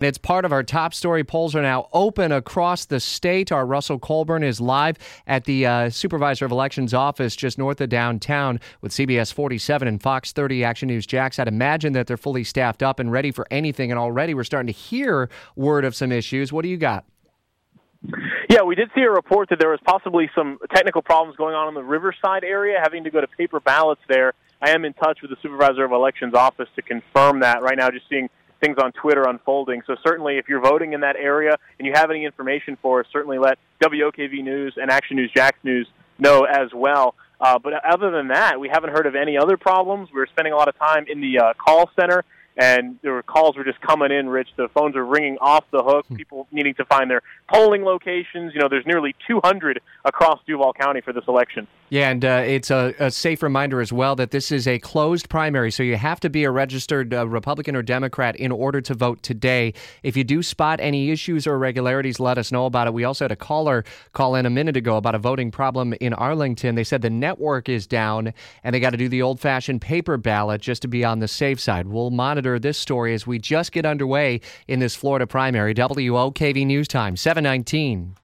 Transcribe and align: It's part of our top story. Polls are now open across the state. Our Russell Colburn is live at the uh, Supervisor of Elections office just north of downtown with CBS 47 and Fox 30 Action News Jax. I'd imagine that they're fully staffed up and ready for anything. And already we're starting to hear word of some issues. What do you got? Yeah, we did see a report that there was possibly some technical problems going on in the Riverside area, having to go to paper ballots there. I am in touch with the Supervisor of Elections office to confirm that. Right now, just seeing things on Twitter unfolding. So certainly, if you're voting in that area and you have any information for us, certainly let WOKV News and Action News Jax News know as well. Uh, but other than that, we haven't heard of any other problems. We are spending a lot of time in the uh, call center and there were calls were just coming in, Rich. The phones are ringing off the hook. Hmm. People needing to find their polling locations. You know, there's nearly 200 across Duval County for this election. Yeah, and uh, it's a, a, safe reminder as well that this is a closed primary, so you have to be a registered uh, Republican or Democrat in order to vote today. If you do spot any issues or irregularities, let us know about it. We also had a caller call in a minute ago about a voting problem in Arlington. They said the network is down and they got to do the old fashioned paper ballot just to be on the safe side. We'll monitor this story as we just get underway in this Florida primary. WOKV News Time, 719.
It's 0.00 0.18
part 0.18 0.44
of 0.44 0.52
our 0.52 0.62
top 0.62 0.94
story. 0.94 1.24
Polls 1.24 1.54
are 1.54 1.62
now 1.62 1.88
open 1.92 2.32
across 2.32 2.86
the 2.86 3.00
state. 3.00 3.52
Our 3.52 3.66
Russell 3.66 3.98
Colburn 3.98 4.42
is 4.42 4.60
live 4.60 4.96
at 5.26 5.44
the 5.44 5.66
uh, 5.66 5.90
Supervisor 5.90 6.46
of 6.46 6.52
Elections 6.52 6.94
office 6.94 7.36
just 7.36 7.58
north 7.58 7.80
of 7.82 7.90
downtown 7.90 8.60
with 8.80 8.92
CBS 8.92 9.32
47 9.32 9.86
and 9.86 10.02
Fox 10.02 10.32
30 10.32 10.64
Action 10.64 10.88
News 10.88 11.06
Jax. 11.06 11.38
I'd 11.38 11.48
imagine 11.48 11.92
that 11.92 12.06
they're 12.06 12.16
fully 12.16 12.44
staffed 12.44 12.82
up 12.82 12.98
and 12.98 13.12
ready 13.12 13.30
for 13.30 13.46
anything. 13.50 13.90
And 13.90 13.98
already 13.98 14.32
we're 14.32 14.44
starting 14.44 14.72
to 14.72 14.78
hear 14.78 15.28
word 15.54 15.84
of 15.84 15.94
some 15.94 16.12
issues. 16.12 16.52
What 16.52 16.62
do 16.62 16.68
you 16.68 16.78
got? 16.78 17.04
Yeah, 18.48 18.62
we 18.62 18.74
did 18.74 18.90
see 18.94 19.02
a 19.02 19.10
report 19.10 19.50
that 19.50 19.58
there 19.58 19.68
was 19.68 19.80
possibly 19.84 20.30
some 20.34 20.58
technical 20.74 21.02
problems 21.02 21.36
going 21.36 21.54
on 21.54 21.68
in 21.68 21.74
the 21.74 21.84
Riverside 21.84 22.42
area, 22.42 22.80
having 22.82 23.04
to 23.04 23.10
go 23.10 23.20
to 23.20 23.28
paper 23.28 23.60
ballots 23.60 24.00
there. 24.08 24.32
I 24.62 24.70
am 24.70 24.84
in 24.84 24.92
touch 24.94 25.18
with 25.22 25.30
the 25.30 25.36
Supervisor 25.42 25.84
of 25.84 25.92
Elections 25.92 26.34
office 26.34 26.68
to 26.76 26.82
confirm 26.82 27.40
that. 27.40 27.62
Right 27.62 27.76
now, 27.76 27.90
just 27.90 28.08
seeing 28.08 28.28
things 28.60 28.76
on 28.82 28.92
Twitter 28.92 29.24
unfolding. 29.24 29.82
So 29.86 29.96
certainly, 30.04 30.38
if 30.38 30.48
you're 30.48 30.60
voting 30.60 30.92
in 30.92 31.00
that 31.00 31.16
area 31.16 31.56
and 31.78 31.86
you 31.86 31.92
have 31.94 32.10
any 32.10 32.24
information 32.24 32.76
for 32.80 33.00
us, 33.00 33.06
certainly 33.12 33.38
let 33.38 33.58
WOKV 33.80 34.42
News 34.44 34.74
and 34.76 34.90
Action 34.90 35.16
News 35.16 35.30
Jax 35.34 35.58
News 35.62 35.88
know 36.18 36.44
as 36.44 36.68
well. 36.74 37.14
Uh, 37.40 37.58
but 37.58 37.72
other 37.84 38.10
than 38.10 38.28
that, 38.28 38.60
we 38.60 38.68
haven't 38.68 38.90
heard 38.90 39.06
of 39.06 39.14
any 39.14 39.38
other 39.38 39.56
problems. 39.56 40.10
We 40.14 40.20
are 40.20 40.26
spending 40.26 40.52
a 40.52 40.56
lot 40.56 40.68
of 40.68 40.78
time 40.78 41.06
in 41.08 41.20
the 41.20 41.38
uh, 41.38 41.52
call 41.54 41.90
center 41.98 42.24
and 42.60 42.98
there 43.00 43.14
were 43.14 43.22
calls 43.22 43.56
were 43.56 43.64
just 43.64 43.80
coming 43.80 44.12
in, 44.12 44.28
Rich. 44.28 44.48
The 44.56 44.68
phones 44.74 44.94
are 44.94 45.04
ringing 45.04 45.38
off 45.40 45.64
the 45.72 45.82
hook. 45.82 46.06
Hmm. 46.06 46.16
People 46.16 46.46
needing 46.52 46.74
to 46.74 46.84
find 46.84 47.10
their 47.10 47.22
polling 47.50 47.84
locations. 47.84 48.52
You 48.52 48.60
know, 48.60 48.68
there's 48.68 48.84
nearly 48.84 49.16
200 49.26 49.80
across 50.04 50.40
Duval 50.46 50.74
County 50.74 51.00
for 51.00 51.14
this 51.14 51.24
election. 51.26 51.66
Yeah, 51.88 52.10
and 52.10 52.24
uh, 52.24 52.44
it's 52.46 52.70
a, 52.70 52.94
a, 53.00 53.10
safe 53.10 53.42
reminder 53.42 53.80
as 53.80 53.92
well 53.92 54.14
that 54.14 54.30
this 54.30 54.52
is 54.52 54.68
a 54.68 54.78
closed 54.78 55.28
primary, 55.28 55.72
so 55.72 55.82
you 55.82 55.96
have 55.96 56.20
to 56.20 56.30
be 56.30 56.44
a 56.44 56.50
registered 56.50 57.12
uh, 57.12 57.26
Republican 57.26 57.74
or 57.74 57.82
Democrat 57.82 58.36
in 58.36 58.52
order 58.52 58.80
to 58.82 58.94
vote 58.94 59.24
today. 59.24 59.74
If 60.04 60.16
you 60.16 60.22
do 60.22 60.40
spot 60.40 60.78
any 60.80 61.10
issues 61.10 61.48
or 61.48 61.54
irregularities, 61.54 62.20
let 62.20 62.38
us 62.38 62.52
know 62.52 62.66
about 62.66 62.86
it. 62.86 62.94
We 62.94 63.02
also 63.02 63.24
had 63.24 63.32
a 63.32 63.36
caller 63.36 63.84
call 64.12 64.36
in 64.36 64.46
a 64.46 64.50
minute 64.50 64.76
ago 64.76 64.98
about 64.98 65.16
a 65.16 65.18
voting 65.18 65.50
problem 65.50 65.92
in 65.94 66.12
Arlington. 66.14 66.76
They 66.76 66.84
said 66.84 67.02
the 67.02 67.10
network 67.10 67.68
is 67.68 67.88
down 67.88 68.34
and 68.62 68.72
they 68.72 68.78
got 68.78 68.90
to 68.90 68.96
do 68.96 69.08
the 69.08 69.22
old 69.22 69.40
fashioned 69.40 69.80
paper 69.80 70.16
ballot 70.16 70.60
just 70.60 70.82
to 70.82 70.88
be 70.88 71.04
on 71.04 71.18
the 71.18 71.26
safe 71.26 71.58
side. 71.58 71.88
We'll 71.88 72.10
monitor 72.10 72.49
this 72.58 72.78
story 72.78 73.14
as 73.14 73.26
we 73.26 73.38
just 73.38 73.72
get 73.72 73.86
underway 73.86 74.40
in 74.66 74.80
this 74.80 74.96
Florida 74.96 75.26
primary. 75.26 75.74
WOKV 75.74 76.66
News 76.66 76.88
Time, 76.88 77.16
719. 77.16 78.16